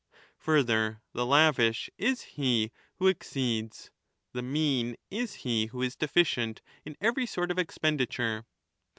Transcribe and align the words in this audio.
Further, 0.39 0.99
the 1.13 1.27
lavish 1.27 1.87
is 1.95 2.21
he 2.23 2.71
who 2.95 3.05
i 3.07 3.11
^^ 3.11 3.11
exceeds, 3.11 3.91
the 4.33 4.41
mean 4.41 4.95
is 5.11 5.33
he 5.45 5.67
who 5.67 5.83
is 5.83 5.95
deficient, 5.95 6.63
in 6.83 6.97
every 6.99 7.27
sort 7.27 7.51
of 7.51 7.59
expenditure. 7.59 8.47